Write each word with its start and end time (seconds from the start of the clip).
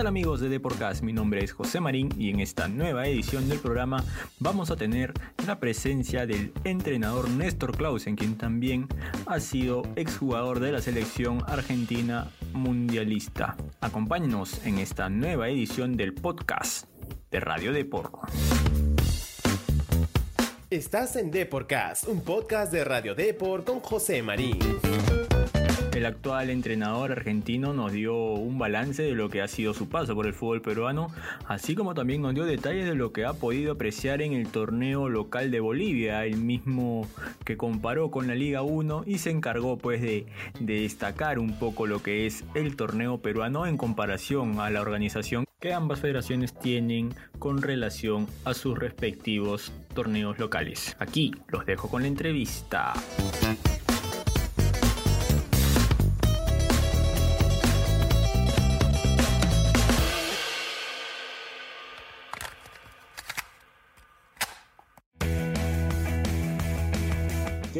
tal 0.00 0.06
amigos 0.06 0.40
de 0.40 0.48
Deporcast? 0.48 1.02
Mi 1.02 1.12
nombre 1.12 1.44
es 1.44 1.52
José 1.52 1.78
Marín 1.78 2.08
y 2.16 2.30
en 2.30 2.40
esta 2.40 2.68
nueva 2.68 3.06
edición 3.06 3.50
del 3.50 3.58
programa 3.58 4.02
vamos 4.38 4.70
a 4.70 4.76
tener 4.76 5.12
la 5.46 5.60
presencia 5.60 6.24
del 6.24 6.54
entrenador 6.64 7.28
Néstor 7.28 7.76
Clausen, 7.76 8.16
quien 8.16 8.38
también 8.38 8.88
ha 9.26 9.40
sido 9.40 9.82
exjugador 9.96 10.58
de 10.58 10.72
la 10.72 10.80
selección 10.80 11.44
argentina 11.46 12.30
mundialista. 12.54 13.58
Acompáñenos 13.82 14.64
en 14.64 14.78
esta 14.78 15.10
nueva 15.10 15.50
edición 15.50 15.98
del 15.98 16.14
podcast 16.14 16.86
de 17.30 17.40
Radio 17.40 17.70
Deport. 17.70 18.14
Estás 20.70 21.14
en 21.16 21.30
Deporcast, 21.30 22.08
un 22.08 22.22
podcast 22.22 22.72
de 22.72 22.84
Radio 22.84 23.14
Deport 23.14 23.66
con 23.66 23.80
José 23.80 24.22
Marín. 24.22 24.58
El 25.92 26.06
actual 26.06 26.50
entrenador 26.50 27.10
argentino 27.10 27.74
nos 27.74 27.92
dio 27.92 28.14
un 28.14 28.58
balance 28.58 29.02
de 29.02 29.12
lo 29.12 29.28
que 29.28 29.42
ha 29.42 29.48
sido 29.48 29.74
su 29.74 29.88
paso 29.88 30.14
por 30.14 30.26
el 30.26 30.32
fútbol 30.32 30.62
peruano, 30.62 31.08
así 31.48 31.74
como 31.74 31.94
también 31.94 32.22
nos 32.22 32.32
dio 32.32 32.44
detalles 32.44 32.86
de 32.86 32.94
lo 32.94 33.12
que 33.12 33.24
ha 33.24 33.32
podido 33.32 33.72
apreciar 33.72 34.22
en 34.22 34.32
el 34.32 34.46
torneo 34.46 35.08
local 35.08 35.50
de 35.50 35.58
Bolivia, 35.58 36.24
el 36.24 36.36
mismo 36.36 37.08
que 37.44 37.56
comparó 37.56 38.12
con 38.12 38.28
la 38.28 38.36
Liga 38.36 38.62
1 38.62 39.02
y 39.04 39.18
se 39.18 39.30
encargó 39.30 39.78
pues 39.78 40.00
de, 40.00 40.26
de 40.60 40.82
destacar 40.82 41.40
un 41.40 41.58
poco 41.58 41.88
lo 41.88 42.00
que 42.02 42.24
es 42.26 42.44
el 42.54 42.76
torneo 42.76 43.18
peruano 43.18 43.66
en 43.66 43.76
comparación 43.76 44.60
a 44.60 44.70
la 44.70 44.82
organización 44.82 45.44
que 45.58 45.74
ambas 45.74 46.00
federaciones 46.00 46.54
tienen 46.58 47.12
con 47.38 47.60
relación 47.62 48.28
a 48.44 48.54
sus 48.54 48.78
respectivos 48.78 49.72
torneos 49.92 50.38
locales. 50.38 50.96
Aquí 51.00 51.32
los 51.48 51.66
dejo 51.66 51.88
con 51.88 52.02
la 52.02 52.08
entrevista. 52.08 52.94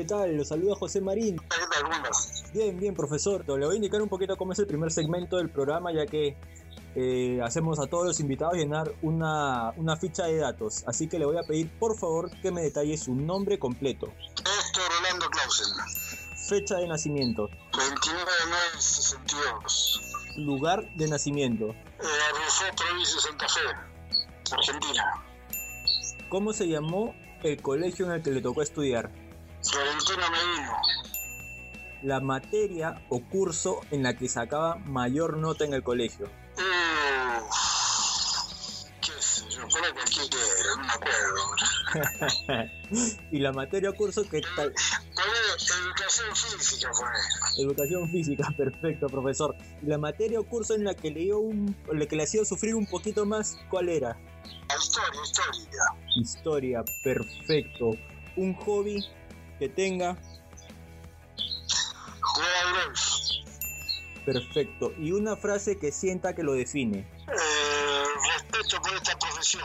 ¿Qué 0.01 0.07
tal? 0.07 0.35
Los 0.35 0.49
saluda 0.49 0.75
José 0.77 1.03
Marín. 1.03 1.39
Bien, 2.55 2.81
bien, 2.81 2.95
profesor. 2.95 3.45
Le 3.47 3.67
voy 3.67 3.75
a 3.75 3.77
indicar 3.77 4.01
un 4.01 4.09
poquito 4.09 4.35
cómo 4.35 4.55
es 4.55 4.59
el 4.59 4.67
primer 4.67 4.91
segmento 4.91 5.37
del 5.37 5.51
programa, 5.51 5.93
ya 5.93 6.07
que 6.07 6.39
eh, 6.95 7.39
hacemos 7.45 7.79
a 7.79 7.87
todos 7.87 8.07
los 8.07 8.19
invitados 8.19 8.55
llenar 8.55 8.91
una, 9.03 9.75
una, 9.77 9.97
ficha 9.99 10.25
de 10.25 10.39
datos. 10.39 10.85
Así 10.87 11.07
que 11.07 11.19
le 11.19 11.27
voy 11.27 11.37
a 11.37 11.43
pedir, 11.43 11.69
por 11.79 11.99
favor, 11.99 12.31
que 12.41 12.51
me 12.51 12.63
detalle 12.63 12.97
su 12.97 13.15
nombre 13.15 13.59
completo. 13.59 14.07
Héctor 14.07 14.85
Orlando 14.97 15.27
Clausen. 15.29 15.67
Fecha 16.49 16.77
de 16.77 16.89
nacimiento. 16.89 17.51
29 17.77 18.25
de 18.41 18.51
mayo 18.51 18.77
de 18.77 18.81
62. 18.81 20.01
Lugar 20.39 20.95
de 20.95 21.09
nacimiento. 21.09 21.67
Eh, 21.67 22.07
Arrufó, 22.31 22.65
provincia 22.75 23.17
de 23.17 23.21
Santa 23.21 23.47
Fe, 23.51 23.61
Argentina. 24.51 25.25
¿Cómo 26.31 26.55
se 26.55 26.69
llamó 26.69 27.15
el 27.43 27.61
colegio 27.61 28.07
en 28.07 28.13
el 28.13 28.23
que 28.23 28.31
le 28.31 28.41
tocó 28.41 28.63
estudiar? 28.63 29.11
La 32.03 32.21
materia 32.21 33.03
o 33.11 33.21
curso 33.21 33.81
en 33.91 34.03
la 34.03 34.17
que 34.17 34.29
sacaba 34.29 34.77
mayor 34.77 35.37
nota 35.37 35.65
en 35.65 35.75
el 35.75 35.83
colegio. 35.83 36.27
Uh, 36.57 37.43
qué 39.03 39.13
sé 39.21 39.45
yo, 39.51 39.69
fuera 39.69 39.93
cualquiera, 39.93 40.31
no 40.77 40.85
me 40.85 40.93
acuerdo. 40.93 41.51
y 43.31 43.39
la 43.39 43.53
materia 43.53 43.91
o 43.91 43.95
curso 43.95 44.23
que 44.29 44.41
tal. 44.57 44.73
Educación 45.79 46.35
física 46.35 46.91
fue. 46.93 47.09
Educación 47.63 48.11
física, 48.11 48.49
perfecto, 48.57 49.07
profesor. 49.09 49.55
¿Y 49.83 49.87
la 49.87 49.99
materia 49.99 50.41
o 50.41 50.45
curso 50.45 50.75
en 50.75 50.85
la 50.85 50.95
que 50.95 51.11
le 51.11 51.21
dio 51.21 51.39
un, 51.39 51.77
la 51.93 52.07
que 52.07 52.17
le 52.17 52.23
hacía 52.23 52.45
sufrir 52.47 52.75
un 52.75 52.87
poquito 52.87 53.27
más, 53.27 53.59
cuál 53.69 53.91
era? 53.91 54.17
Historia, 54.75 55.21
historia. 55.23 55.83
Historia, 56.17 56.85
perfecto. 57.03 57.91
Un 58.37 58.55
hobby 58.55 59.05
que 59.61 59.69
tenga. 59.69 60.17
Perfecto. 64.25 64.93
Y 64.99 65.13
una 65.13 65.37
frase 65.37 65.79
que 65.79 65.93
sienta 65.93 66.35
que 66.35 66.43
lo 66.43 66.55
define. 66.55 67.07
Respeto 68.33 68.83
por 68.83 68.95
esta 68.95 69.19
profesión. 69.19 69.63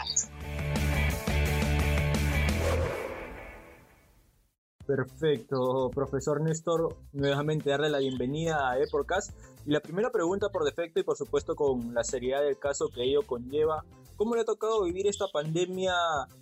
Perfecto, 4.85 5.89
profesor 5.95 6.41
Néstor, 6.41 6.95
nuevamente 7.11 7.71
darle 7.71 7.89
la 7.89 7.97
bienvenida 7.97 8.69
a 8.69 8.79
Eporcast. 8.79 9.31
Y 9.65 9.71
la 9.71 9.79
primera 9.79 10.11
pregunta 10.11 10.49
por 10.49 10.63
defecto 10.63 10.99
y 10.99 11.03
por 11.03 11.17
supuesto 11.17 11.55
con 11.55 11.93
la 11.93 12.03
seriedad 12.03 12.43
del 12.43 12.59
caso 12.59 12.89
que 12.89 13.03
ello 13.03 13.25
conlleva, 13.25 13.83
¿cómo 14.15 14.35
le 14.35 14.41
ha 14.41 14.45
tocado 14.45 14.83
vivir 14.83 15.07
esta 15.07 15.25
pandemia 15.33 15.93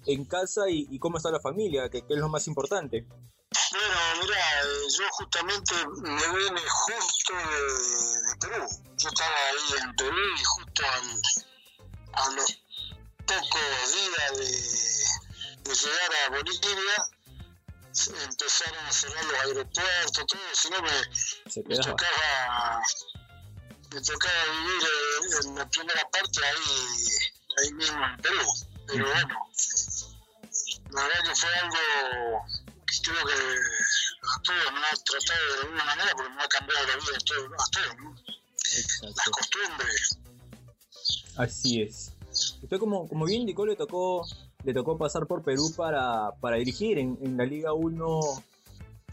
en 0.07 0.25
casa 0.25 0.69
y, 0.69 0.87
y 0.89 0.99
cómo 0.99 1.17
está 1.17 1.31
la 1.31 1.39
familia, 1.39 1.89
que, 1.89 2.01
que, 2.01 2.15
es 2.15 2.19
lo 2.19 2.27
más 2.27 2.47
importante? 2.47 3.05
Bueno, 3.71 3.95
mira, 4.21 4.61
yo 4.97 5.09
justamente 5.11 5.73
me 6.01 6.27
vine 6.37 6.61
justo 6.67 7.33
de, 7.33 7.41
de, 7.43 8.35
Perú. 8.39 8.67
Yo 8.97 9.09
estaba 9.09 9.35
ahí 9.49 9.81
en 9.81 9.95
Perú 9.95 10.21
y 10.37 10.43
justo 10.43 10.83
al, 10.85 11.21
a 12.13 12.29
los 12.31 12.59
pocos 13.25 13.93
días 13.93 14.37
de, 14.37 15.69
de 15.69 15.75
llegar 15.75 16.11
a 16.25 16.29
Bolivia 16.29 17.05
empezaron 17.93 18.85
a 18.85 18.91
cerrar 18.91 19.23
los 19.25 19.39
aeropuertos, 19.41 20.25
todo, 20.25 20.41
si 20.53 20.69
no 20.71 20.81
me, 20.81 20.91
me, 21.67 21.77
tocaba 21.77 22.81
me 23.91 24.01
tocaba 24.01 24.43
vivir 24.45 24.83
en 25.43 25.55
la 25.55 25.69
primera 25.69 26.09
parte 26.09 26.45
ahí, 26.45 27.07
ahí 27.59 27.73
mismo 27.73 28.03
en 28.03 28.17
Perú. 28.17 28.41
Pero 28.87 29.05
bueno, 29.05 29.49
la 30.91 31.03
verdad 31.03 31.23
que 31.23 31.35
fue 31.35 31.55
algo 31.55 32.45
creo 33.01 33.25
que 33.25 33.33
a 33.33 34.41
todos 34.43 34.73
nos 34.73 34.83
ha 34.83 35.03
tratado 35.03 35.55
de 35.55 35.61
alguna 35.61 35.85
manera 35.85 36.11
porque 36.15 36.33
nos 36.33 36.43
ha 36.43 36.47
cambiado 36.47 36.87
la 36.87 36.95
vida 36.95 37.17
a 37.17 37.25
todos, 37.25 37.51
a 37.53 37.71
todos 37.71 37.97
¿no? 37.97 38.15
Exacto. 38.75 39.07
Las 39.15 39.29
costumbres. 39.29 40.19
Así 41.37 41.81
es. 41.81 42.13
Usted 42.61 42.79
como, 42.79 43.07
como 43.07 43.25
bien 43.25 43.41
indicó 43.41 43.65
le 43.65 43.75
tocó 43.75 44.25
le 44.63 44.73
tocó 44.73 44.97
pasar 44.97 45.27
por 45.27 45.43
Perú 45.43 45.73
para, 45.75 46.31
para 46.39 46.57
dirigir 46.57 46.97
en, 46.97 47.17
en, 47.21 47.37
la 47.37 47.45
Liga 47.45 47.73
1 47.73 48.19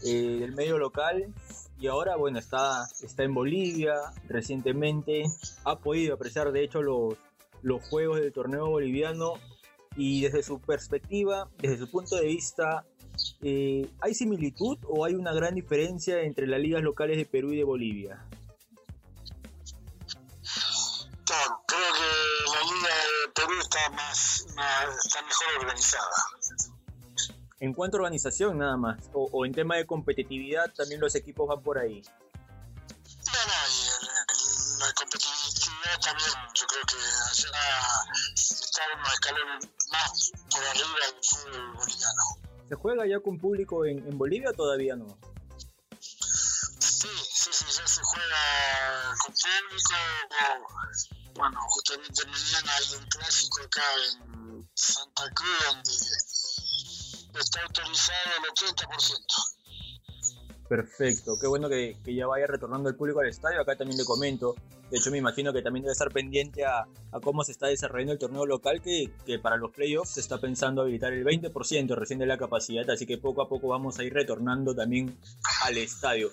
eh, 0.03 0.37
del 0.39 0.53
medio 0.53 0.77
local 0.77 1.33
y 1.79 1.87
ahora 1.87 2.15
bueno 2.15 2.39
está, 2.39 2.87
está 3.01 3.23
en 3.23 3.33
Bolivia 3.33 3.95
recientemente 4.27 5.25
ha 5.65 5.77
podido 5.77 6.15
apreciar 6.15 6.51
de 6.51 6.63
hecho 6.63 6.81
los, 6.81 7.15
los 7.61 7.83
juegos 7.89 8.21
del 8.21 8.31
torneo 8.31 8.69
boliviano 8.69 9.33
y 9.95 10.21
desde 10.21 10.41
su 10.41 10.59
perspectiva 10.61 11.49
desde 11.57 11.77
su 11.77 11.91
punto 11.91 12.15
de 12.15 12.27
vista 12.27 12.85
eh, 13.41 13.89
¿hay 14.01 14.13
similitud 14.13 14.77
o 14.87 15.05
hay 15.05 15.15
una 15.15 15.33
gran 15.33 15.55
diferencia 15.55 16.21
entre 16.21 16.47
las 16.47 16.59
ligas 16.59 16.83
locales 16.83 17.17
de 17.17 17.25
Perú 17.25 17.53
y 17.53 17.57
de 17.57 17.63
Bolivia? 17.63 18.25
Creo 21.65 21.93
que 21.93 22.51
la 22.51 22.61
liga 22.63 22.89
de 22.89 23.31
Perú 23.33 23.53
está 23.61 23.89
más, 23.91 24.45
más 24.55 25.05
está 25.05 25.21
mejor 25.21 25.47
organizada. 25.59 26.09
En 27.59 27.73
cuanto 27.73 27.97
a 27.97 27.99
organización 28.01 28.57
nada 28.57 28.75
más, 28.75 29.09
o, 29.13 29.29
o, 29.31 29.45
en 29.45 29.53
tema 29.53 29.77
de 29.77 29.85
competitividad 29.85 30.73
también 30.73 30.99
los 30.99 31.15
equipos 31.15 31.47
van 31.47 31.61
por 31.61 31.77
ahí. 31.77 32.01
No, 33.25 33.31
no, 33.47 34.85
la 34.85 34.93
competitividad 34.93 35.99
también 36.01 36.31
yo 36.55 36.65
creo 36.65 36.81
que 36.87 36.95
allá 36.95 37.51
está 38.33 38.81
unos 38.95 39.13
escalones 39.13 39.69
más 39.91 40.31
por 40.49 40.63
arriba 40.65 40.87
del 41.05 41.23
fútbol 41.23 41.73
boliviano. 41.73 42.50
¿Se 42.71 42.77
juega 42.77 43.05
ya 43.05 43.19
con 43.19 43.37
público 43.37 43.83
en, 43.83 43.97
en 43.97 44.17
Bolivia 44.17 44.51
o 44.51 44.53
todavía 44.53 44.95
no? 44.95 45.05
Sí, 45.99 47.09
sí, 47.33 47.49
sí, 47.51 47.65
ya 47.67 47.85
se 47.85 48.01
juega 48.01 49.13
con 49.25 49.33
público. 49.33 49.93
Bueno, 51.35 51.59
justamente 51.67 52.25
mañana 52.27 52.71
hay 52.77 52.95
un 52.97 53.05
clásico 53.07 53.61
acá 53.61 53.83
en 54.13 54.69
Santa 54.73 55.29
Cruz 55.33 55.65
donde 55.67 55.91
está 57.41 57.61
autorizado 57.61 58.37
el 58.37 58.43
80%. 58.53 60.69
Perfecto, 60.69 61.37
qué 61.41 61.47
bueno 61.47 61.67
que, 61.67 61.99
que, 62.05 62.15
ya 62.15 62.25
vaya 62.25 62.47
retornando 62.47 62.87
el 62.87 62.95
público 62.95 63.19
al 63.19 63.27
estadio. 63.27 63.59
Acá 63.59 63.75
también 63.75 63.97
le 63.97 64.05
comento. 64.05 64.55
De 64.91 64.97
hecho, 64.97 65.09
me 65.09 65.17
imagino 65.17 65.53
que 65.53 65.61
también 65.61 65.83
debe 65.83 65.93
estar 65.93 66.11
pendiente 66.11 66.65
a, 66.65 66.85
cómo 67.23 67.45
se 67.45 67.53
está 67.53 67.67
desarrollando 67.67 68.11
el 68.11 68.19
torneo 68.19 68.45
local, 68.45 68.81
que, 68.81 69.09
que, 69.25 69.39
para 69.39 69.55
los 69.55 69.71
playoffs 69.71 70.11
se 70.11 70.19
está 70.19 70.39
pensando 70.39 70.81
habilitar 70.81 71.13
el 71.13 71.23
20% 71.23 71.95
recién 71.95 72.19
de 72.19 72.25
la 72.25 72.37
capacidad, 72.37 72.89
así 72.89 73.05
que 73.05 73.17
poco 73.17 73.41
a 73.41 73.47
poco 73.47 73.69
vamos 73.69 73.99
a 73.99 74.03
ir 74.03 74.13
retornando 74.13 74.75
también 74.75 75.17
al 75.63 75.77
estadio. 75.77 76.29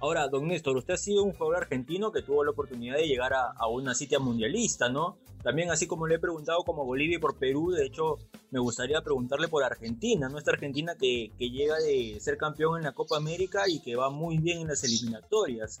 Ahora, 0.00 0.28
don 0.28 0.48
Néstor, 0.48 0.76
usted 0.76 0.94
ha 0.94 0.98
sido 0.98 1.22
un 1.22 1.32
jugador 1.32 1.62
argentino 1.62 2.12
que 2.12 2.22
tuvo 2.22 2.44
la 2.44 2.50
oportunidad 2.50 2.96
de 2.96 3.06
llegar 3.06 3.32
a, 3.34 3.66
una 3.68 3.94
cita 3.94 4.18
mundialista, 4.18 4.88
¿no? 4.88 5.18
También 5.42 5.70
así 5.70 5.86
como 5.86 6.06
le 6.06 6.16
he 6.16 6.18
preguntado 6.18 6.62
como 6.64 6.84
Bolivia 6.84 7.16
y 7.16 7.20
por 7.20 7.38
Perú, 7.38 7.70
de 7.70 7.86
hecho 7.86 8.16
me 8.50 8.58
gustaría 8.58 9.00
preguntarle 9.02 9.48
por 9.48 9.62
Argentina, 9.62 10.28
nuestra 10.28 10.54
Argentina 10.54 10.94
que, 10.98 11.30
que 11.38 11.50
llega 11.50 11.76
de 11.78 12.18
ser 12.20 12.36
campeón 12.36 12.78
en 12.78 12.84
la 12.84 12.92
Copa 12.92 13.16
América 13.16 13.68
y 13.68 13.80
que 13.80 13.96
va 13.96 14.10
muy 14.10 14.38
bien 14.38 14.62
en 14.62 14.68
las 14.68 14.82
eliminatorias. 14.84 15.80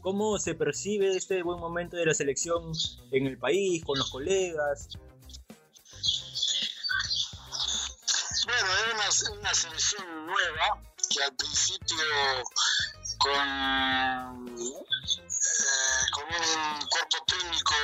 ¿Cómo 0.00 0.38
se 0.38 0.54
percibe 0.54 1.16
este 1.16 1.42
buen 1.42 1.58
momento 1.58 1.96
de 1.96 2.06
la 2.06 2.14
selección 2.14 2.72
en 3.10 3.26
el 3.26 3.38
país, 3.38 3.84
con 3.84 3.98
los 3.98 4.10
colegas? 4.10 4.88
Bueno, 8.44 8.68
es 9.08 9.28
una, 9.30 9.54
selección 9.54 10.26
nueva 10.26 10.82
que 11.10 11.22
al 11.22 11.34
principio 11.36 11.96
con, 13.18 14.48
eh, 14.58 14.84
con 16.12 16.24
un 16.24 16.86
cuerpo 16.88 17.24
técnico 17.26 17.74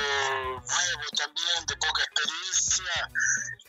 nuevo 0.65 1.03
también, 1.17 1.65
de 1.67 1.75
poca 1.77 2.03
experiencia, 2.03 3.09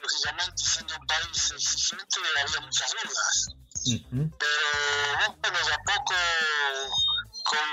lógicamente 0.01 0.63
siendo 0.63 0.95
un 0.97 1.07
país 1.07 1.51
exigente 1.53 2.21
había 2.43 2.61
muchas 2.61 2.93
dudas. 2.93 3.49
Pero 3.85 4.59
bueno, 5.41 5.59
de 5.65 5.73
a 5.73 5.79
poco 5.85 6.15
con 7.45 7.69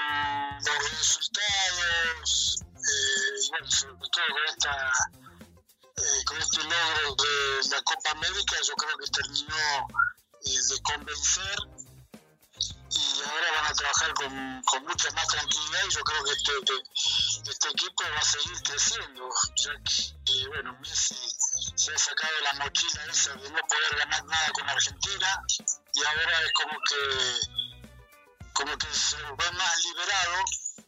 los 0.65 0.91
resultados 0.91 2.63
eh, 2.75 3.41
y 3.41 3.49
bueno, 3.49 3.71
sobre 3.71 4.09
todo 4.09 4.25
con 4.29 4.45
esta 4.47 4.91
eh, 5.97 6.23
con 6.25 6.37
este 6.37 6.57
logro 6.63 7.15
de 7.15 7.69
la 7.69 7.81
Copa 7.81 8.11
América 8.11 8.55
yo 8.67 8.75
creo 8.75 8.97
que 8.97 9.07
terminó 9.07 9.87
eh, 10.45 10.59
de 10.69 10.81
convencer 10.83 11.57
ahora 13.25 13.51
van 13.55 13.65
a 13.65 13.73
trabajar 13.73 14.13
con, 14.13 14.61
con, 14.63 14.83
mucha 14.83 15.11
más 15.11 15.27
tranquilidad 15.27 15.79
y 15.87 15.93
yo 15.93 16.03
creo 16.03 16.23
que 16.23 16.31
este, 16.31 16.51
este 17.49 17.69
equipo 17.69 18.03
va 18.03 18.19
a 18.19 18.23
seguir 18.23 18.63
creciendo 18.63 19.29
ya 19.55 19.71
que 20.25 20.47
bueno 20.47 20.77
Messi 20.81 21.15
se 21.75 21.93
ha 21.93 21.97
sacado 21.97 22.33
la 22.41 22.53
mochila 22.53 23.05
esa 23.11 23.33
de 23.33 23.49
no 23.49 23.59
poder 23.67 23.95
ganar 23.97 24.25
nada 24.25 24.51
con 24.53 24.69
Argentina 24.69 25.43
y 25.93 26.03
ahora 26.03 26.41
es 26.41 26.51
como 26.53 26.79
que 26.89 27.63
como 28.53 28.77
que 28.77 28.87
se 28.93 29.17
ve 29.17 29.51
más 29.51 29.85
liberado 29.85 30.43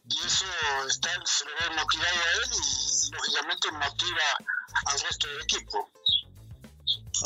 y 0.08 0.26
eso 0.26 0.46
está, 0.88 1.10
se 1.24 1.44
lo 1.44 1.50
ve 1.56 1.70
motivado 1.74 2.16
a 2.16 2.32
él 2.32 2.50
y, 2.52 3.10
lógicamente 3.10 3.70
motiva 3.72 4.22
al 4.86 5.00
resto 5.00 5.26
del 5.28 5.42
equipo. 5.42 5.90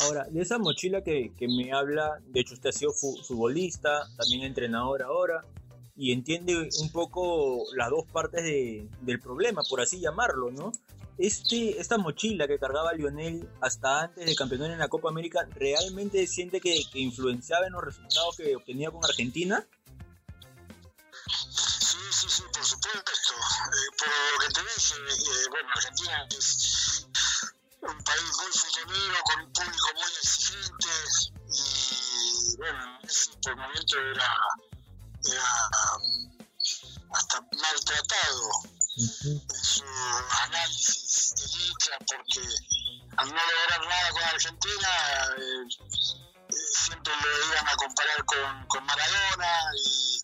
Ahora, 0.01 0.25
de 0.29 0.41
esa 0.41 0.57
mochila 0.57 1.03
que, 1.03 1.33
que, 1.37 1.47
me 1.47 1.71
habla, 1.71 2.19
de 2.25 2.39
hecho 2.39 2.55
usted 2.55 2.69
ha 2.69 2.73
sido 2.73 2.91
futbolista, 2.93 4.07
también 4.17 4.43
entrenador 4.43 5.03
ahora, 5.03 5.41
y 5.95 6.11
entiende 6.11 6.69
un 6.79 6.91
poco 6.91 7.63
las 7.75 7.89
dos 7.89 8.05
partes 8.11 8.43
de, 8.43 8.89
del 9.01 9.19
problema, 9.19 9.61
por 9.69 9.81
así 9.81 9.99
llamarlo, 9.99 10.49
¿no? 10.51 10.71
Este, 11.17 11.79
esta 11.79 11.99
mochila 11.99 12.47
que 12.47 12.57
cargaba 12.57 12.93
Lionel 12.93 13.47
hasta 13.61 14.01
antes 14.01 14.25
de 14.25 14.35
campeonar 14.35 14.71
en 14.71 14.79
la 14.79 14.87
Copa 14.87 15.09
América, 15.09 15.47
¿realmente 15.53 16.25
siente 16.25 16.59
que, 16.59 16.81
que 16.91 16.99
influenciaba 16.99 17.67
en 17.67 17.73
los 17.73 17.83
resultados 17.83 18.37
que 18.37 18.55
obtenía 18.55 18.89
con 18.89 19.05
Argentina? 19.05 19.67
Sí, 21.27 22.27
sí, 22.27 22.43
por 22.51 22.65
supuesto. 22.65 23.33
Eh, 23.33 23.91
por 23.97 24.07
lo 24.07 24.39
que 24.39 24.53
te 24.53 24.61
dije, 24.61 24.95
eh, 24.95 25.49
bueno, 25.49 25.69
Argentina 25.75 26.27
es 26.37 27.07
un 27.81 28.03
país 28.03 28.23
muy 28.37 28.51
futbolero, 28.51 29.15
con 29.23 29.41
un 29.41 29.53
público 29.53 29.80
y, 31.47 32.57
bueno, 32.57 32.99
por 33.43 33.55
momento 33.55 33.99
era, 33.99 34.37
era 35.25 35.45
hasta 37.13 37.41
maltratado 37.41 38.51
en 38.97 39.63
su 39.63 39.83
análisis 40.43 41.33
de 41.35 41.67
lucha 41.67 41.97
porque 41.99 42.47
al 43.17 43.27
no 43.27 43.35
lograr 43.35 43.87
nada 43.87 44.11
con 44.11 44.23
Argentina 44.23 44.89
eh, 45.37 45.65
siempre 46.73 47.13
lo 47.13 47.47
iban 47.47 47.67
a 47.67 47.75
comparar 47.75 48.25
con, 48.25 48.67
con 48.67 48.85
Maradona 48.85 49.59
y 49.83 50.21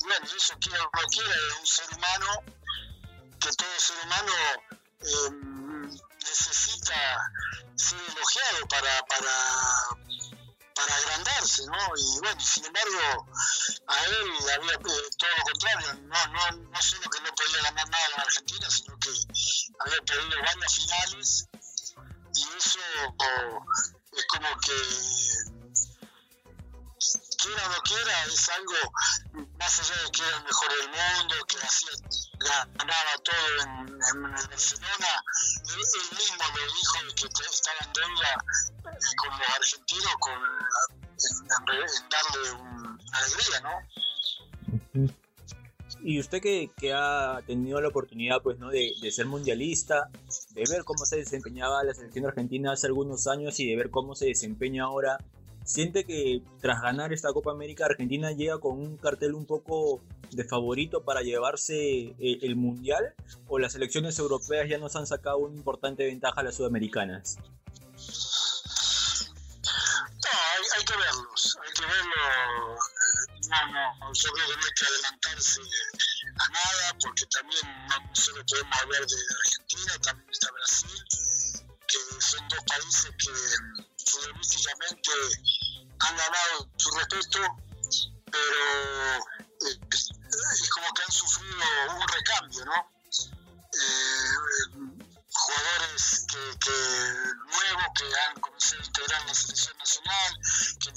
bueno, 0.00 0.26
eso 0.36 0.54
quiera 0.60 0.82
o 0.82 0.90
no 0.92 1.08
quiera, 1.08 1.34
es 1.34 1.60
un 1.60 1.66
ser 1.66 1.96
humano 1.96 2.26
que 3.40 3.52
todo 3.52 3.68
ser 3.78 3.96
humano 4.04 4.32
eh, 5.00 5.55
necesita 6.28 7.30
ser 7.76 7.98
elogiado 7.98 8.68
para, 8.68 9.02
para, 9.06 9.34
para 10.74 10.96
agrandarse, 10.96 11.66
¿no? 11.66 11.78
Y 11.96 12.20
bueno, 12.20 12.40
sin 12.40 12.64
embargo, 12.64 13.26
a 13.86 14.04
él 14.04 14.50
había 14.54 14.72
eh, 14.72 14.78
todo 14.78 15.30
lo 15.38 15.44
contrario, 15.44 15.94
no, 16.02 16.26
no, 16.28 16.50
no 16.70 16.82
solo 16.82 17.10
que 17.10 17.20
no 17.20 17.34
podía 17.34 17.62
ganar 17.62 17.88
nada 17.88 18.06
en 18.14 18.20
Argentina, 18.20 18.70
sino 18.70 18.98
que 18.98 19.10
había 19.80 20.02
perdido 20.02 20.42
varias 20.42 20.74
finales 20.74 21.48
y 22.36 22.42
eso 22.58 22.78
es 24.12 24.26
como 24.26 24.48
que 24.60 24.76
quiera 27.38 27.66
o 27.66 27.68
no 27.70 27.82
quiera, 27.82 28.24
es 28.24 28.48
algo 28.50 28.74
más 29.58 29.80
allá 29.80 30.02
de 30.02 30.10
que 30.10 30.22
era 30.22 30.36
el 30.36 30.44
mejor 30.44 30.68
del 30.76 30.88
mundo, 30.88 31.34
que 31.46 31.58
hacía, 31.58 31.90
ganaba 32.38 33.12
todo 33.24 33.62
en, 33.62 33.88
en, 33.88 34.22
Barcelona, 34.22 35.12
él, 35.68 35.76
mismo 35.76 36.44
lo 36.54 36.62
dijo 36.74 36.96
de 37.06 37.14
que 37.14 37.26
estaba 37.50 37.78
en 37.84 37.92
deuda 37.92 38.32
con 38.82 39.30
los 39.58 39.80
con, 40.20 40.38
en, 41.72 42.08
darle 42.10 42.52
una 42.52 42.98
alegría, 43.12 43.60
¿no? 43.60 43.74
Y 46.02 46.20
usted 46.20 46.40
que, 46.40 46.70
que, 46.76 46.92
ha 46.92 47.40
tenido 47.46 47.80
la 47.80 47.88
oportunidad 47.88 48.42
pues, 48.42 48.58
¿no? 48.58 48.70
de, 48.70 48.92
ser 49.10 49.26
mundialista, 49.26 50.10
de 50.50 50.64
ver 50.70 50.84
cómo 50.84 51.04
se 51.04 51.16
desempeñaba 51.16 51.82
la 51.84 51.94
selección 51.94 52.26
argentina 52.26 52.72
hace 52.72 52.86
algunos 52.86 53.26
años 53.26 53.58
y 53.60 53.68
de 53.68 53.76
ver 53.76 53.90
cómo 53.90 54.14
se 54.14 54.26
desempeña 54.26 54.84
ahora, 54.84 55.18
¿Siente 55.66 56.04
que 56.04 56.42
tras 56.60 56.80
ganar 56.80 57.12
esta 57.12 57.32
Copa 57.32 57.50
América 57.50 57.86
Argentina 57.86 58.30
llega 58.30 58.60
con 58.60 58.78
un 58.78 58.96
cartel 58.98 59.34
un 59.34 59.46
poco 59.46 60.00
de 60.30 60.44
favorito 60.44 61.02
para 61.02 61.22
llevarse 61.22 61.74
eh, 61.74 62.38
el, 62.42 62.54
Mundial? 62.54 63.16
¿O 63.48 63.58
las 63.58 63.72
selecciones 63.72 64.16
europeas 64.20 64.68
ya 64.68 64.78
nos 64.78 64.94
han 64.94 65.08
sacado 65.08 65.38
una 65.38 65.56
importante 65.56 66.04
ventaja 66.04 66.40
a 66.40 66.44
las 66.44 66.54
sudamericanas? 66.54 67.38
No, 67.38 67.50
hay, 70.76 70.84
que 70.84 70.96
verlos, 70.96 71.58
hay 71.60 71.72
que 71.72 71.82
verlo. 71.82 72.78
No, 73.50 73.66
no, 73.72 74.12
yo 74.12 74.30
creo 74.30 74.46
no 74.46 74.62
hay 74.62 74.72
que 74.72 74.86
adelantarse 74.86 75.60
a 76.38 76.48
nada 76.48 76.96
porque 77.02 77.26
también 77.26 77.62
no 77.88 78.14
solo 78.14 78.44
podemos 78.48 78.82
hablar 78.82 79.04
de 79.04 79.16
Argentina, 79.44 79.98
también 80.00 80.30
está 80.30 80.48
Brasil, 80.52 81.04
que 81.88 81.98
son 82.20 82.48
dos 82.48 82.60
países 82.68 83.10
que 83.18 83.32
futbolísticamente 84.06 85.10
han 85.98 86.16
ganado 86.16 86.68
su 86.76 86.90
respeto, 86.90 87.40
pero 88.30 89.16
eh, 89.60 89.80
es 89.90 90.70
como 90.70 90.92
que 90.94 91.02
han 91.02 91.12
sufrido 91.12 91.64
un 91.96 92.08
recambio, 92.08 92.64
¿no? 92.64 92.90
Eh, 93.72 94.30
jugadores 95.30 96.26
que, 96.28 96.58
que, 96.58 96.70
nuevos 96.70 97.86
que 97.94 98.04
han 98.26 98.40
comenzado 98.40 98.82
a 98.82 98.86
integrar 98.86 99.26
la 99.26 99.34
selección 99.34 99.78
nacional, 99.78 100.38
que 100.80 100.92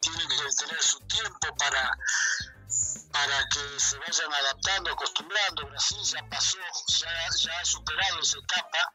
tienen 0.00 0.28
que 0.28 0.54
tener 0.56 0.82
su 0.82 0.98
tiempo 1.00 1.54
para 1.56 1.96
para 3.12 3.46
que 3.48 3.78
se 3.78 3.98
vayan 3.98 4.32
adaptando, 4.32 4.90
acostumbrando. 4.90 5.66
Brasil 5.66 5.98
ya 6.02 6.26
pasó, 6.30 6.58
ya, 6.88 7.28
ya 7.36 7.58
ha 7.58 7.64
superado 7.64 8.20
esa 8.20 8.38
etapa 8.38 8.94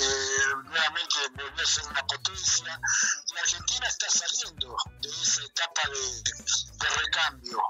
eh, 0.00 0.54
nuevamente 0.64 1.16
volvió 1.34 1.62
a 1.62 1.66
ser 1.66 1.84
una 1.86 2.06
potencia 2.06 2.80
y 3.26 3.38
Argentina 3.38 3.86
está 3.86 4.08
saliendo 4.08 4.76
de 5.00 5.08
esa 5.10 5.44
etapa 5.44 5.82
de, 5.90 6.88
recambio 7.04 7.60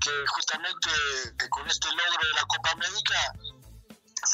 que 0.00 0.10
justamente 0.28 0.88
eh, 0.90 1.48
con 1.48 1.68
este 1.68 1.88
logro 1.88 2.28
de 2.28 2.34
la 2.34 2.44
Copa 2.46 2.70
América 2.70 3.32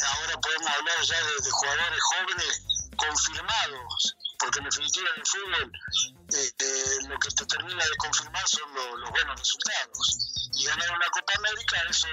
ahora 0.04 0.40
podemos 0.40 0.68
hablar 0.68 1.02
ya 1.02 1.16
de, 1.16 1.50
jugadores 1.50 2.00
jóvenes 2.02 2.62
confirmados 2.96 4.16
porque 4.38 4.58
en 4.58 4.64
definitiva 4.66 5.08
en 5.14 5.20
el 5.20 5.26
fútbol 5.26 5.72
eh, 6.34 7.08
lo 7.08 7.18
que 7.18 7.30
te 7.30 7.46
termina 7.46 7.84
de 7.84 7.96
confirmar 7.96 8.46
son 8.46 8.75
los 9.00 9.10
buenos 9.10 9.38
resultados. 9.38 10.50
Y 10.52 10.66
ganar 10.66 10.90
una 10.90 11.06
Copa 11.06 11.32
América 11.38 11.82
eso 11.88 12.08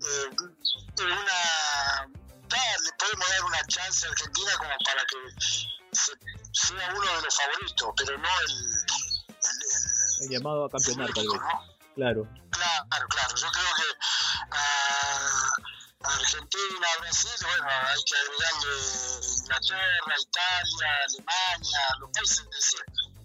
es 0.00 1.02
una 1.02 2.25
le 2.54 2.92
podemos 2.98 3.28
dar 3.28 3.44
una 3.44 3.66
chance 3.66 4.06
a 4.06 4.10
Argentina 4.10 4.52
como 4.58 4.70
para 4.84 5.04
que 5.04 5.16
sea 6.52 6.94
uno 6.94 7.16
de 7.16 7.22
los 7.22 7.36
favoritos, 7.36 7.88
pero 7.96 8.18
no 8.18 8.28
el, 8.46 8.52
el, 10.22 10.30
llamado 10.30 10.64
a 10.66 10.70
campeonar, 10.70 11.12
tal 11.12 11.26
vez. 11.26 11.40
Claro. 11.94 12.28
Claro, 12.50 13.06
claro. 13.08 13.34
Yo 13.36 13.48
creo 13.50 13.72
que 13.76 13.88
a, 14.50 15.52
Argentina, 16.04 16.86
Brasil, 17.00 17.30
bueno, 17.42 17.66
hay 17.66 18.02
que 18.04 18.16
agregarle 18.16 18.74
Inglaterra, 19.38 20.14
Italia, 20.20 20.88
Alemania, 21.08 21.80
los 22.00 22.10
países 22.10 22.44
del 22.44 22.62
centro. 22.62 23.16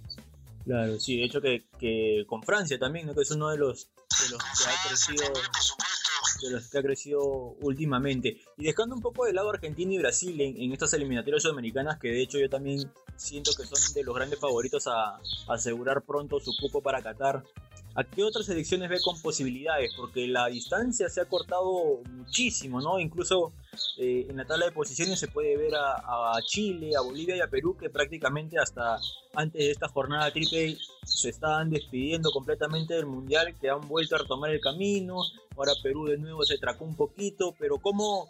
Claro, 0.66 1.00
sí, 1.00 1.18
de 1.18 1.26
hecho 1.26 1.42
que, 1.42 1.68
que 1.80 2.26
con 2.28 2.44
Francia 2.44 2.80
también, 2.80 3.08
¿no? 3.08 3.16
que 3.16 3.22
es 3.22 3.32
uno 3.32 3.50
de 3.50 3.58
los 3.58 3.88
de 4.20 4.30
los 4.30 4.44
que 4.44 4.70
ha 4.70 4.88
crecido 4.88 5.34
de 6.42 6.52
los 6.52 6.70
que 6.70 6.78
ha 6.78 6.82
crecido 6.82 7.22
últimamente. 7.62 8.38
Y 8.58 8.66
dejando 8.66 8.96
un 8.96 9.02
poco 9.02 9.26
de 9.26 9.34
lado 9.34 9.50
Argentina 9.50 9.94
y 9.94 9.98
Brasil 9.98 10.40
en, 10.40 10.72
estas 10.72 10.94
eliminatorias 10.94 11.44
sudamericanas, 11.44 12.00
que 12.00 12.10
de 12.10 12.22
hecho 12.22 12.40
yo 12.40 12.50
también 12.50 12.92
siento 13.16 13.52
que 13.56 13.66
son 13.66 13.94
de 13.94 14.04
los 14.04 14.16
grandes 14.16 14.40
favoritos 14.40 14.88
a, 14.88 15.20
asegurar 15.48 16.02
pronto 16.04 16.40
su 16.40 16.52
cupo 16.60 16.82
para 16.82 17.02
Qatar. 17.02 17.44
¿A 17.94 18.06
qué 18.06 18.24
otras 18.24 18.46
selecciones 18.46 18.90
ve 18.90 19.02
con 19.04 19.22
posibilidades? 19.22 19.94
Porque 19.96 20.26
la 20.28 20.48
distancia 20.48 21.10
se 21.10 21.20
ha 21.20 21.26
cortado 21.26 22.02
muchísimo, 22.10 22.80
¿no? 22.80 23.00
Incluso 23.00 23.52
eh, 23.98 24.28
en 24.30 24.38
la 24.38 24.46
tabla 24.46 24.68
de 24.68 24.72
posiciones 24.72 25.20
se 25.20 25.28
puede 25.28 25.58
ver 25.58 25.74
a, 25.76 26.38
Chile, 26.46 26.92
a 26.98 27.02
Bolivia 27.02 27.36
y 27.36 27.42
a 27.42 27.50
Perú 27.50 27.76
que 27.78 27.90
prácticamente 27.90 28.58
hasta 28.58 28.98
antes 29.36 29.62
de 29.62 29.72
esta 29.72 29.90
jornada 29.90 30.32
triple 30.32 30.78
se 31.04 31.30
estaban 31.30 31.70
despidiendo 31.70 32.32
completamente 32.32 32.94
del 32.94 33.08
Mundial, 33.08 33.56
que 33.60 33.70
han 33.70 33.82
vuelto 33.88 34.16
a 34.16 34.20
retomar 34.20 34.52
el 34.52 34.62
camino. 34.62 35.18
Ahora 35.58 35.74
Perú 35.84 36.06
de 36.06 36.18
nuevo 36.18 36.44
se 36.44 36.58
tracó 36.58 36.86
un 36.86 36.96
poquito, 36.96 37.54
pero 37.60 37.78
¿cómo, 37.78 38.30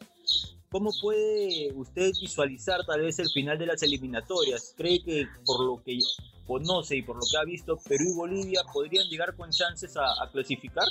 ¿Cómo 0.72 0.91
puede 1.01 1.74
usted 1.74 2.12
visualizar 2.22 2.86
tal 2.86 3.01
vez 3.01 3.20
el 3.20 3.30
final 3.30 3.60
de 3.60 3.65
las 3.65 3.84
eliminatorias? 3.84 4.74
¿Cree 4.77 5.03
que 5.03 5.27
por 5.46 5.65
lo 5.65 5.84
que 5.84 6.00
conoce 6.45 6.98
y 6.98 7.01
por 7.01 7.15
lo 7.15 7.21
que 7.29 7.38
ha 7.38 7.43
visto, 7.43 7.77
Perú 7.77 8.05
y 8.10 8.13
Bolivia 8.13 8.62
podrían 8.71 9.07
llegar 9.07 9.36
con 9.36 9.51
chances 9.51 9.95
a, 9.98 10.29
clasificar? 10.31 10.88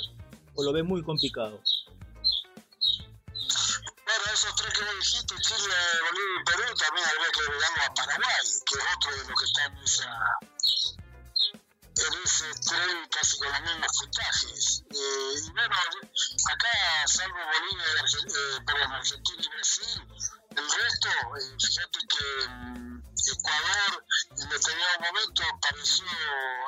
¿O 0.55 0.63
lo 0.63 0.73
ve 0.73 0.83
muy 0.83 1.03
complicado? 1.03 1.61
Bueno, 3.27 4.25
esos 4.33 4.55
tres 4.55 4.73
que 4.73 4.83
me 4.83 4.93
dijiste, 4.95 5.35
Chile, 5.41 5.75
Bolivia 6.09 6.39
y 6.39 6.43
Perú, 6.43 6.63
también 6.77 7.07
habría 7.07 7.31
que 7.31 7.39
agregarlo 7.41 7.83
a 7.83 7.93
Paraguay, 7.93 8.45
que 8.65 8.75
es 8.75 8.85
otro 8.97 9.11
de 9.11 9.17
los 9.17 9.39
que 9.39 9.45
está 9.45 9.65
en 9.65 9.77
esa, 9.77 10.11
en 11.95 12.13
ese 12.23 12.45
tren 12.67 13.07
casi 13.09 13.37
con 13.39 13.51
los 13.51 13.61
mismos 13.61 13.91
puntajes. 13.99 14.83
Eh, 14.89 15.33
y 15.45 15.51
bueno, 15.51 15.75
acá, 16.51 17.07
salvo 17.07 17.37
Bolivia, 17.37 17.85
eh, 17.85 18.61
perdón, 18.65 18.91
Argentina 18.91 19.41
y 19.41 19.49
Brasil, 19.49 20.01
el 20.57 20.65
resto, 20.69 21.07
eh, 21.09 21.55
fíjate 21.57 21.99
que 22.11 22.49
mm, 22.49 22.90
Ecuador 23.27 24.05
en 24.31 24.49
determinado 24.49 24.99
momento 24.99 25.43
pareció 25.61 26.05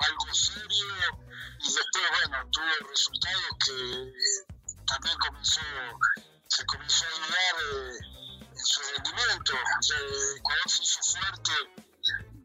algo 0.02 0.34
serio 0.34 1.20
y 1.60 1.74
después, 1.74 2.04
bueno, 2.12 2.50
tuvo 2.52 2.90
resultados 2.90 3.50
que 3.66 4.14
también 4.86 5.18
comenzó, 5.18 5.62
se 6.48 6.66
comenzó 6.66 7.06
a 7.06 7.10
ayudar 7.10 7.56
en 8.52 8.66
su 8.66 8.82
rendimiento. 8.82 9.54
Ecuador 10.38 10.70
se 10.70 10.84
hizo 10.84 11.02
fuerte 11.02 11.52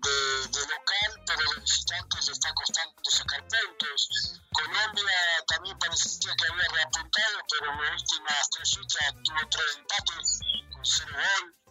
de, 0.00 0.60
local, 0.60 1.24
pero 1.26 1.50
de 1.54 1.60
visitante 1.60 2.16
le 2.24 2.32
está 2.32 2.54
costando 2.54 3.02
sacar 3.10 3.40
puntos. 3.46 4.40
Colombia 4.52 5.44
también 5.48 5.78
parecía 5.78 6.34
que 6.34 6.46
había 6.50 6.68
reapuntado, 6.68 7.38
pero 7.50 7.72
en 7.72 7.78
las 7.78 8.02
últimas 8.02 8.50
tres 8.50 8.74
fechas 8.74 9.14
tuvo 9.24 9.48
tres 9.50 9.76
empates 9.76 10.40
con 10.72 10.84
cero 10.84 11.14
gol. 11.14 11.67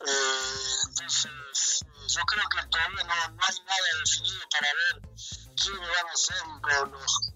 Entonces, 0.00 1.84
yo 2.08 2.20
creo 2.24 2.48
que 2.48 2.66
todavía 2.68 3.04
no, 3.04 3.28
no, 3.34 3.42
hay 3.48 3.60
nada 3.64 3.88
definido 4.00 4.40
para 4.50 4.68
ver 4.74 5.02
quiénes 5.56 5.88
van 5.88 6.08
a 6.08 6.16
ser 6.16 6.90
los, 6.90 7.32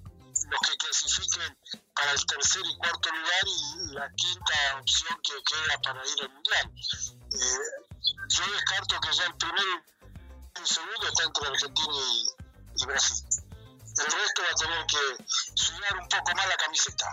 los 0.49 0.61
que 0.67 0.77
clasifiquen 0.77 1.59
para 1.95 2.13
el 2.13 2.27
tercer 2.27 2.63
y 2.65 2.77
cuarto 2.79 3.11
lugar 3.11 3.45
y 3.47 3.95
la 3.95 4.11
quinta 4.15 4.81
opción 4.81 5.21
que 5.23 5.35
queda 5.43 5.79
para 5.83 6.07
ir 6.07 6.23
al 6.23 6.31
mundial. 6.31 6.73
Eh, 7.33 7.89
yo 8.29 8.53
descarto 8.53 9.01
que 9.01 9.13
ya 9.13 9.25
el 9.25 9.35
primero 9.37 9.83
el 10.55 10.67
segundo 10.67 11.07
está 11.07 11.25
entre 11.25 11.49
Argentina 11.49 11.95
y, 11.95 12.87
Brasil. 12.87 13.27
El 13.99 14.07
resto 14.07 14.43
va 14.43 14.51
a 14.51 14.55
tener 14.55 14.87
que 14.87 15.25
sudar 15.55 15.97
un 16.01 16.09
poco 16.09 16.35
más 16.35 16.49
la 16.49 16.57
camiseta. 16.57 17.13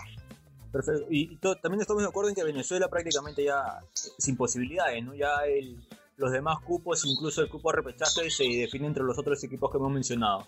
Perfecto. 0.76 1.08
Y 1.10 1.38
también 1.38 1.80
estamos 1.80 2.04
de 2.04 2.10
acuerdo 2.10 2.30
en 2.30 2.36
que 2.36 2.44
Venezuela 2.44 2.90
prácticamente 2.90 3.46
ya 3.46 3.80
sin 4.18 4.36
posibilidades, 4.36 5.02
¿no? 5.06 5.14
Ya 5.14 5.46
el, 5.46 5.88
los 6.18 6.34
demás 6.34 6.60
cupos, 6.66 7.06
incluso 7.06 7.42
el 7.42 7.48
cupo 7.48 7.72
de 7.72 7.78
repechaje, 7.78 8.30
se 8.30 8.44
define 8.44 8.88
entre 8.88 9.04
los 9.04 9.18
otros 9.18 9.42
equipos 9.46 9.72
que 9.72 9.78
hemos 9.78 9.92
mencionado. 9.94 10.46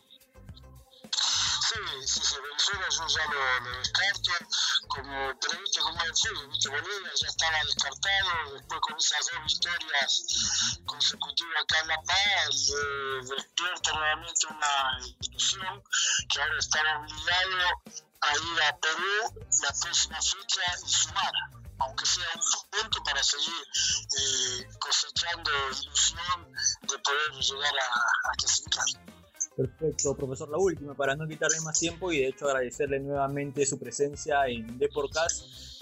Sí, 1.14 1.80
sí, 2.06 2.20
sí. 2.22 2.36
Venezuela 2.44 2.88
yo 2.90 3.08
ya 3.08 3.24
lo, 3.32 3.72
lo 3.72 3.78
descarto 3.78 4.32
como, 4.90 5.32
pero 5.40 5.62
viste 5.62 5.80
como 5.80 5.98
fútbol, 5.98 6.48
viste, 6.50 6.70
Bolivia 6.70 7.12
ya 7.16 7.28
estaba 7.28 7.64
descartado, 7.64 8.54
después 8.54 8.82
con 8.82 8.98
esas 8.98 9.32
dos 9.32 9.44
victorias 9.48 10.82
consecutivas 10.86 11.64
acá 11.64 11.80
en 11.84 11.88
La 11.88 12.02
Paz, 12.02 12.74
eh, 12.76 13.28
despierta 13.32 13.94
nuevamente 13.94 14.48
una 14.50 15.00
ilusión 15.22 15.84
que 16.28 16.42
ahora 16.42 16.60
está 16.60 16.80
obligado 17.00 18.07
a 18.22 18.34
ir 18.36 18.62
a 18.64 18.78
Perú 18.78 19.48
la 19.62 19.74
próxima 19.82 20.18
fecha 20.22 20.62
y 20.86 20.90
sumar, 20.90 21.34
aunque 21.80 22.06
sea 22.06 22.26
un 22.36 22.82
punto 22.82 23.04
para 23.04 23.24
seguir 23.24 23.64
eh, 24.20 24.68
cosechando 24.80 25.52
ilusión 25.84 26.52
de 26.82 27.00
poder 27.00 27.32
llegar 27.40 27.74
a, 27.74 28.30
a 28.30 28.36
clasificar. 28.38 28.86
Perfecto, 29.56 30.16
profesor. 30.16 30.50
La 30.50 30.58
última, 30.58 30.94
para 30.94 31.16
no 31.16 31.28
quitarle 31.28 31.60
más 31.62 31.80
tiempo 31.80 32.12
y 32.12 32.20
de 32.20 32.28
hecho 32.28 32.46
agradecerle 32.46 33.00
nuevamente 33.00 33.66
su 33.66 33.80
presencia 33.80 34.46
en 34.48 34.78
Deporcast. 34.78 35.77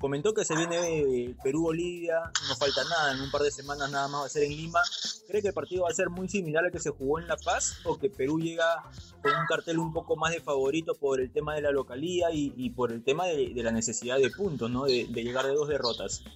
Comentó 0.00 0.32
que 0.32 0.46
se 0.46 0.56
viene 0.56 1.36
Perú-Bolivia, 1.42 2.22
no 2.48 2.56
falta 2.56 2.82
nada, 2.84 3.12
en 3.12 3.20
un 3.20 3.30
par 3.30 3.42
de 3.42 3.50
semanas 3.50 3.90
nada 3.90 4.08
más 4.08 4.22
va 4.22 4.26
a 4.26 4.30
ser 4.30 4.44
en 4.44 4.56
Lima. 4.56 4.80
¿Cree 5.28 5.42
que 5.42 5.48
el 5.48 5.54
partido 5.54 5.82
va 5.84 5.90
a 5.90 5.94
ser 5.94 6.08
muy 6.08 6.26
similar 6.26 6.64
al 6.64 6.72
que 6.72 6.80
se 6.80 6.88
jugó 6.88 7.18
en 7.18 7.28
La 7.28 7.36
Paz 7.36 7.76
o 7.84 7.98
que 7.98 8.08
Perú 8.08 8.40
llega 8.40 8.82
con 9.22 9.30
un 9.36 9.44
cartel 9.46 9.78
un 9.78 9.92
poco 9.92 10.16
más 10.16 10.32
de 10.32 10.40
favorito 10.40 10.94
por 10.94 11.20
el 11.20 11.30
tema 11.30 11.54
de 11.54 11.60
la 11.60 11.70
localía 11.70 12.28
y, 12.32 12.70
por 12.70 12.92
el 12.92 13.04
tema 13.04 13.26
de, 13.26 13.52
la 13.56 13.72
necesidad 13.72 14.16
de 14.16 14.30
puntos, 14.30 14.70
¿no? 14.70 14.86
de, 14.86 15.06
de 15.06 15.22
llegar 15.22 15.44
de 15.44 15.52
dos 15.52 15.68
derrotas? 15.68 16.22
No, 16.24 16.32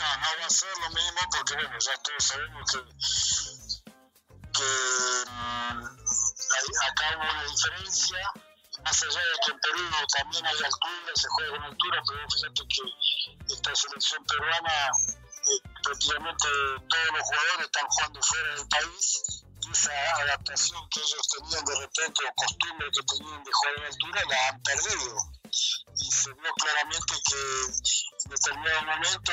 no 0.00 0.40
va 0.40 0.46
a 0.46 0.50
ser 0.50 0.70
lo 0.80 0.88
mismo 0.88 1.20
porque, 1.36 1.54
bueno, 1.54 1.78
ya 1.78 1.92
todos 2.02 2.24
sabemos 2.24 2.72
que 2.72 3.90
que 4.52 5.30
mm, 5.30 5.84
acá 6.88 7.06
hubo 7.16 7.22
una 7.22 7.44
diferencia, 7.44 8.18
más 8.84 9.02
allá 9.02 9.20
de 9.20 9.36
que 9.44 9.52
en 9.52 9.60
Perú 9.60 9.82
también 10.16 10.46
hay 10.46 10.56
altura, 10.56 11.12
se 11.14 11.28
juega 11.28 11.50
con 11.50 11.62
altura, 11.64 12.02
pero 12.08 12.26
fíjate 12.30 12.62
que 12.68 13.52
esta 13.54 13.74
selección 13.74 14.24
peruana 14.24 14.88
eh, 14.88 15.60
prácticamente 15.82 16.48
todos 16.88 17.10
los 17.12 17.22
jugadores 17.22 17.66
están 17.66 17.86
jugando 17.88 18.22
fuera 18.22 18.54
del 18.54 18.68
país 18.68 19.44
y 19.60 19.70
esa 19.70 19.92
adaptación 20.22 20.88
que 20.90 21.00
ellos 21.00 21.28
tenían 21.36 21.64
de 21.64 21.74
repente 21.80 22.20
o 22.24 22.34
costumbre 22.34 22.88
que 22.92 23.02
tenían 23.02 23.44
de 23.44 23.50
jugar 23.52 23.74
en 23.76 23.84
altura 23.84 24.22
la 24.28 24.48
han 24.48 24.62
perdido 24.62 25.16
y 25.96 26.10
se 26.10 26.32
vio 26.32 26.52
claramente 26.54 27.14
que 27.26 27.40
en 28.24 28.30
determinado 28.30 28.82
momento 28.82 29.32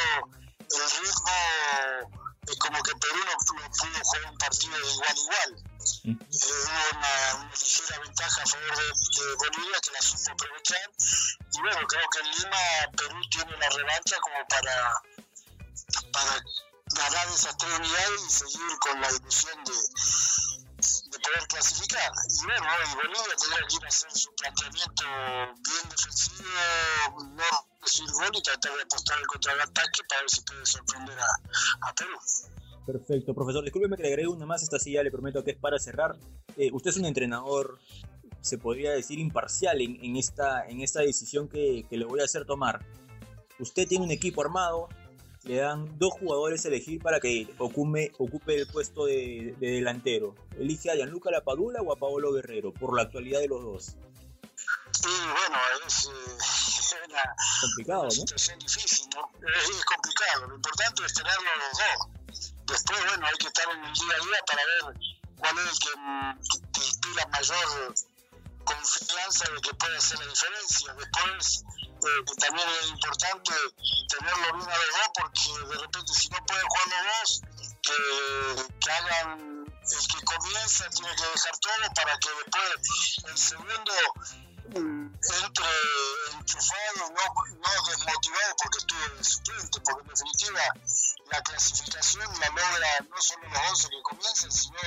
el 0.60 0.90
ritmo 1.00 2.28
es 2.48 2.58
como 2.60 2.82
que 2.82 2.92
Perú 2.96 3.20
no, 3.26 3.38
pudo 3.38 4.00
jugar 4.04 4.32
un 4.32 4.38
partido 4.38 4.78
de 4.78 4.92
igual 4.92 5.10
a 5.10 5.20
igual. 5.20 5.77
Hubo 6.04 6.18
una, 6.98 7.50
ligera 7.52 8.00
ventaja 8.00 8.44
a 8.44 8.46
favor 8.46 8.78
de, 8.78 9.36
Bolivia 9.36 9.80
que 9.82 9.92
la 9.92 10.02
supo 10.02 10.32
aprovechar. 10.32 10.90
Y 11.54 11.62
bueno, 11.62 11.88
creo 11.88 12.10
que 12.10 12.20
en 12.20 12.32
Lima 12.32 12.58
Perú 12.98 13.22
tiene 13.32 13.58
la 13.58 13.70
revancha 13.70 14.18
como 14.20 14.48
para, 14.48 15.02
para 16.12 16.44
ganar 16.94 17.28
esas 17.30 17.58
tres 17.58 17.74
unidades 17.80 18.22
y 18.26 18.30
seguir 18.30 18.80
con 18.80 19.02
la 19.02 19.12
ilusión 19.12 19.64
de, 19.64 19.74
de 19.74 21.20
poder 21.20 21.48
clasificar. 21.48 22.12
Y 22.30 22.46
bueno, 22.46 22.68
y 22.92 22.96
Bolivia 22.96 23.36
tendrá 23.40 23.68
que 23.68 23.76
ir 23.76 23.86
a 23.86 23.88
hacer 23.88 24.12
su 24.12 24.36
planteamiento 24.36 25.04
bien 25.06 25.90
defensivo, 25.90 27.24
no 27.24 27.68
recibir 27.82 28.12
gol 28.12 28.32
y 28.34 28.42
tratar 28.42 28.76
de 28.76 28.84
apostar 28.84 29.20
el 29.20 29.28
contraataque 29.28 30.04
para 30.10 30.22
ver 30.22 30.30
si 30.30 30.42
puede 30.42 30.66
sorprender 30.66 31.20
a, 31.20 31.88
a 31.90 31.94
Perú. 31.94 32.20
Perfecto, 32.88 33.34
profesor. 33.34 33.66
Discúlpeme 33.66 33.98
que 33.98 34.04
le 34.04 34.10
agregue 34.10 34.30
una 34.30 34.46
más, 34.46 34.64
esta 34.64 34.80
sí 34.80 34.94
ya 34.94 35.04
le 35.04 35.12
prometo 35.12 35.44
que 35.44 35.52
es 35.52 35.58
para 35.58 35.78
cerrar. 35.78 36.16
Eh, 36.56 36.70
usted 36.72 36.92
es 36.92 36.98
un 36.98 37.04
entrenador, 37.04 37.78
se 38.40 38.58
podría 38.58 38.92
decir, 38.92 39.20
imparcial 39.20 39.82
en, 39.82 40.02
en, 40.02 40.16
esta, 40.16 40.66
en 40.66 40.80
esta 40.80 41.02
decisión 41.02 41.50
que, 41.50 41.86
que, 41.90 41.98
le 41.98 42.06
voy 42.06 42.22
a 42.22 42.24
hacer 42.24 42.46
tomar. 42.46 42.86
Usted 43.60 43.90
tiene 43.90 44.06
un 44.06 44.12
equipo 44.12 44.42
armado, 44.42 44.88
le 45.44 45.58
dan 45.58 45.98
dos 46.00 46.14
jugadores 46.14 46.64
a 46.64 46.70
elegir 46.70 47.02
para 47.02 47.20
que 47.20 47.50
ocupe, 47.58 48.14
ocupe 48.20 48.56
el 48.56 48.68
puesto 48.68 49.06
de, 49.06 49.54
de 49.60 49.72
delantero. 49.72 50.34
Elige 50.58 50.90
a 50.90 50.96
Gianluca 50.96 51.30
Lapadula 51.30 51.82
o 51.82 51.92
a 51.92 51.98
Paolo 51.98 52.32
Guerrero, 52.32 52.72
por 52.74 52.96
la 52.96 53.02
actualidad 53.02 53.42
de 53.42 53.50
los 53.50 53.64
dos. 53.64 53.98
Sí, 54.92 55.10
bueno, 55.10 55.58
es, 55.86 56.06
eh, 56.06 56.96
una, 57.10 57.36
complicado, 57.62 58.04
¿no? 58.04 58.12
situación 58.12 58.60
difícil, 58.60 59.10
¿no? 59.14 59.30
Es, 59.46 59.84
complicado. 59.84 60.48
Lo 60.48 60.56
importante 60.56 61.04
es 61.06 61.14
tenerlo 61.14 61.50
los 61.60 61.78
dos. 61.78 62.17
Después, 62.68 63.06
bueno, 63.06 63.26
hay 63.26 63.38
que 63.38 63.48
estar 63.48 63.70
en 63.72 63.84
el 63.84 63.94
día 63.94 64.16
a 64.16 64.26
día 64.26 64.40
para 64.46 64.66
ver 64.66 65.00
cuál 65.40 65.58
es 65.60 65.72
el 65.72 65.80
que 65.80 65.92
te 66.74 66.80
inspira 66.86 67.28
mayor 67.28 67.96
confianza 68.66 69.50
de 69.52 69.62
que 69.62 69.74
puede 69.74 69.98
hacer 69.98 70.20
la 70.20 70.26
diferencia. 70.26 70.94
Después, 70.94 71.64
eh, 71.88 72.36
también 72.40 72.68
es 72.82 72.90
importante 72.90 73.54
tenerlo 74.10 74.54
bien 74.58 74.70
a 74.70 74.78
los 74.78 74.92
dos, 74.92 75.10
porque 75.16 75.68
de 75.68 75.82
repente 75.82 76.14
si 76.14 76.30
no 76.30 76.46
pueden 76.46 76.68
jugar 76.68 77.06
los 77.06 77.20
dos, 77.20 77.42
que, 77.82 78.92
hagan 78.92 79.66
el 79.68 80.08
que 80.08 80.26
comienza 80.26 80.90
tiene 80.90 81.16
que 81.16 81.24
dejar 81.24 81.58
todo 81.60 81.94
para 81.96 82.20
que 82.20 82.30
después 82.30 83.18
el 83.26 83.38
segundo 83.38 83.94
entre 84.76 85.66
enchufado, 86.34 87.10
no, 87.16 87.34
no 87.56 87.90
desmotivado 87.90 88.56
porque 88.62 88.78
estuve 88.80 89.10
de 89.18 89.24
suplente, 89.24 89.80
porque 89.82 90.02
en 90.02 90.08
definitiva 90.08 90.62
la 91.32 91.42
clasificación 91.42 92.26
la 92.40 92.48
logra 92.48 92.88
no 93.10 93.22
solo 93.22 93.48
los 93.50 93.72
11 93.72 93.90
que 93.90 94.02
comiencen, 94.04 94.52
sino 94.52 94.78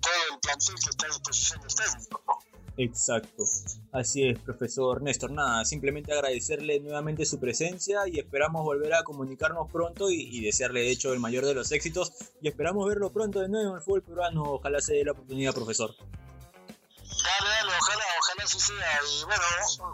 todo 0.00 0.12
el 0.32 0.40
plantel 0.40 0.74
que 0.74 0.90
está 0.90 1.06
a 1.06 1.08
disposición 1.08 1.60
del 1.60 1.74
técnico. 1.74 2.44
Exacto. 2.76 3.44
Así 3.92 4.28
es, 4.28 4.38
profesor 4.38 5.02
Néstor. 5.02 5.32
Nada, 5.32 5.64
simplemente 5.64 6.12
agradecerle 6.12 6.80
nuevamente 6.80 7.26
su 7.26 7.38
presencia 7.38 8.08
y 8.08 8.18
esperamos 8.18 8.64
volver 8.64 8.94
a 8.94 9.02
comunicarnos 9.02 9.70
pronto 9.70 10.10
y, 10.10 10.40
desearle 10.40 10.80
de 10.80 10.90
hecho 10.90 11.12
el 11.12 11.20
mayor 11.20 11.44
de 11.44 11.54
los 11.54 11.72
éxitos 11.72 12.12
y 12.40 12.48
esperamos 12.48 12.88
verlo 12.88 13.12
pronto 13.12 13.40
de 13.40 13.48
nuevo 13.48 13.70
en 13.70 13.76
el 13.76 13.82
fútbol 13.82 14.02
peruano. 14.02 14.42
Ojalá 14.44 14.80
se 14.80 14.94
dé 14.94 15.04
la 15.04 15.12
oportunidad, 15.12 15.52
profesor. 15.52 15.94
Dale, 15.98 17.50
dale, 17.50 17.72
ojalá, 17.78 18.04
ojalá 18.18 18.44
así 18.44 18.60
sea. 18.60 19.00
Y 19.04 19.24
bueno, 19.24 19.42
fue 19.76 19.86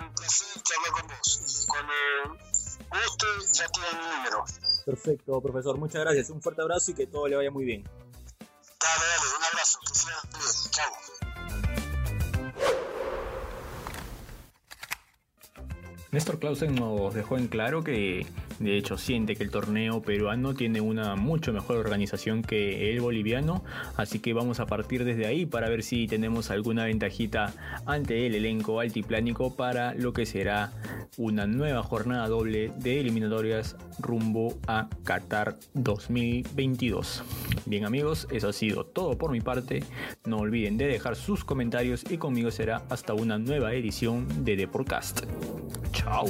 un 0.00 0.14
placer 0.14 0.48
hablar 0.76 0.92
con 0.92 1.06
vos. 1.06 1.62
Y 1.62 1.66
cuando 1.66 1.92
guste, 2.90 3.26
ya 3.52 3.68
tiene 3.68 3.88
mi 3.92 4.16
número. 4.16 4.44
Perfecto, 4.88 5.38
profesor. 5.42 5.76
Muchas 5.76 6.00
gracias. 6.00 6.30
Un 6.30 6.40
fuerte 6.40 6.62
abrazo 6.62 6.92
y 6.92 6.94
que 6.94 7.06
todo 7.06 7.28
le 7.28 7.36
vaya 7.36 7.50
muy 7.50 7.66
bien. 7.66 7.84
Dale, 7.84 9.04
dale, 9.06 9.36
un 9.36 9.44
abrazo. 9.44 9.78
Que 9.86 9.94
sea 9.94 10.16
bien. 10.32 10.42
Chao. 10.70 10.92
Néstor 16.10 16.38
Clausen 16.38 16.74
nos 16.74 17.12
dejó 17.12 17.36
en 17.36 17.48
claro 17.48 17.84
que 17.84 18.26
de 18.58 18.76
hecho 18.76 18.98
siente 18.98 19.36
que 19.36 19.44
el 19.44 19.50
torneo 19.50 20.02
peruano 20.02 20.54
tiene 20.54 20.80
una 20.80 21.16
mucho 21.16 21.52
mejor 21.52 21.76
organización 21.76 22.42
que 22.42 22.90
el 22.90 23.00
boliviano, 23.00 23.62
así 23.96 24.18
que 24.18 24.32
vamos 24.34 24.60
a 24.60 24.66
partir 24.66 25.04
desde 25.04 25.26
ahí 25.26 25.46
para 25.46 25.68
ver 25.68 25.82
si 25.82 26.06
tenemos 26.06 26.50
alguna 26.50 26.84
ventajita 26.84 27.52
ante 27.86 28.26
el 28.26 28.34
elenco 28.34 28.80
altiplánico 28.80 29.54
para 29.54 29.94
lo 29.94 30.12
que 30.12 30.26
será 30.26 30.72
una 31.16 31.46
nueva 31.46 31.82
jornada 31.82 32.28
doble 32.28 32.72
de 32.78 33.00
eliminatorias 33.00 33.76
rumbo 33.98 34.58
a 34.66 34.88
Qatar 35.04 35.56
2022. 35.74 37.22
Bien 37.66 37.84
amigos, 37.84 38.26
eso 38.30 38.48
ha 38.48 38.52
sido 38.52 38.84
todo 38.84 39.18
por 39.18 39.30
mi 39.30 39.40
parte. 39.40 39.82
No 40.24 40.38
olviden 40.38 40.78
de 40.78 40.86
dejar 40.86 41.16
sus 41.16 41.44
comentarios 41.44 42.04
y 42.10 42.18
conmigo 42.18 42.50
será 42.50 42.82
hasta 42.88 43.14
una 43.14 43.38
nueva 43.38 43.74
edición 43.74 44.44
de 44.44 44.56
The 44.56 44.68
Podcast. 44.68 45.24
Chao. 45.92 46.26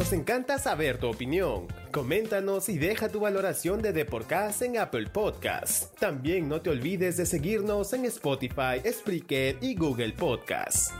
Nos 0.00 0.14
encanta 0.14 0.58
saber 0.58 0.96
tu 0.96 1.10
opinión. 1.10 1.66
Coméntanos 1.92 2.70
y 2.70 2.78
deja 2.78 3.10
tu 3.10 3.20
valoración 3.20 3.82
de 3.82 3.92
Deporcast 3.92 4.62
en 4.62 4.78
Apple 4.78 5.08
Podcasts. 5.08 5.90
También 5.98 6.48
no 6.48 6.62
te 6.62 6.70
olvides 6.70 7.18
de 7.18 7.26
seguirnos 7.26 7.92
en 7.92 8.06
Spotify, 8.06 8.80
Spreaker 8.90 9.58
y 9.60 9.74
Google 9.74 10.14
Podcasts. 10.14 10.90